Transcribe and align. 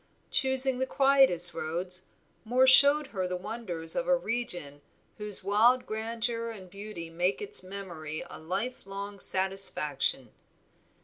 Choosing 0.31 0.79
the 0.79 0.87
quietest 0.87 1.53
roads, 1.53 2.05
Moor 2.43 2.65
showed 2.65 3.05
her 3.13 3.27
the 3.27 3.35
wonders 3.35 3.95
of 3.95 4.07
a 4.07 4.17
region 4.17 4.81
whose 5.19 5.43
wild 5.43 5.85
grandeur 5.85 6.49
and 6.49 6.71
beauty 6.71 7.11
make 7.11 7.39
its 7.39 7.61
memory 7.61 8.23
a 8.27 8.39
life 8.39 8.87
long 8.87 9.19
satisfaction. 9.19 10.31